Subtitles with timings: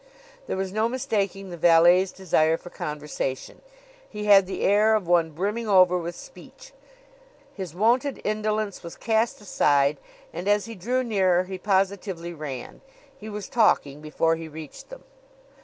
[0.47, 3.61] There was no mistaking the valet's desire for conversation.
[4.09, 6.73] He had the air of one brimming over with speech.
[7.53, 9.97] His wonted indolence was cast aside;
[10.33, 12.81] and as he drew nearer he positively ran.
[13.15, 15.03] He was talking before he reached them.